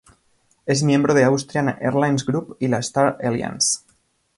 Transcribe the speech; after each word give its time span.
Es 0.65 0.81
miembro 0.81 1.13
de 1.13 1.25
Austrian 1.25 1.69
Airlines 1.79 2.25
Group 2.25 2.57
y 2.59 2.67
la 2.67 2.79
Star 2.79 3.19
Alliance. 3.23 3.81